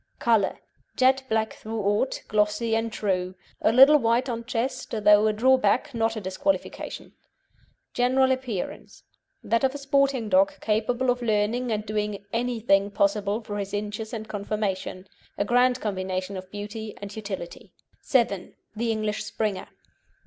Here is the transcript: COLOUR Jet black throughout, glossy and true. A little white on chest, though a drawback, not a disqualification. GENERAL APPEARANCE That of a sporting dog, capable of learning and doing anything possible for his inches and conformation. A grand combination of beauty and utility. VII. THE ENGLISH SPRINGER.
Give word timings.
COLOUR 0.17 0.57
Jet 0.97 1.21
black 1.29 1.53
throughout, 1.53 2.23
glossy 2.27 2.75
and 2.75 2.91
true. 2.91 3.35
A 3.61 3.71
little 3.71 3.99
white 3.99 4.29
on 4.29 4.43
chest, 4.45 4.89
though 4.89 5.27
a 5.27 5.31
drawback, 5.31 5.93
not 5.93 6.15
a 6.15 6.19
disqualification. 6.19 7.13
GENERAL 7.93 8.31
APPEARANCE 8.31 9.03
That 9.43 9.63
of 9.63 9.75
a 9.75 9.77
sporting 9.77 10.27
dog, 10.27 10.59
capable 10.59 11.11
of 11.11 11.21
learning 11.21 11.71
and 11.71 11.85
doing 11.85 12.25
anything 12.33 12.89
possible 12.89 13.41
for 13.41 13.59
his 13.59 13.75
inches 13.75 14.11
and 14.11 14.27
conformation. 14.27 15.07
A 15.37 15.45
grand 15.45 15.79
combination 15.79 16.35
of 16.35 16.49
beauty 16.49 16.95
and 16.99 17.15
utility. 17.15 17.71
VII. 18.11 18.55
THE 18.75 18.91
ENGLISH 18.91 19.23
SPRINGER. 19.23 19.67